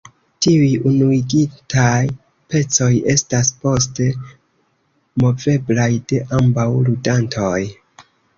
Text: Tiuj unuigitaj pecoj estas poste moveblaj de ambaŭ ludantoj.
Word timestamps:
Tiuj 0.43 0.67
unuigitaj 0.91 1.99
pecoj 2.53 2.87
estas 3.15 3.51
poste 3.67 4.09
moveblaj 5.27 5.89
de 6.15 6.23
ambaŭ 6.41 6.67
ludantoj. 6.91 7.57